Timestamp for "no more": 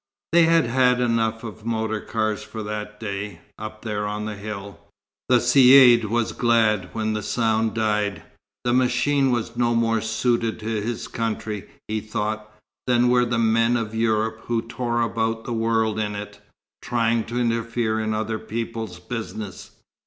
9.55-10.01